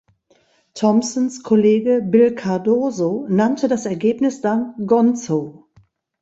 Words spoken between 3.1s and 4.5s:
nannte das Ergebnis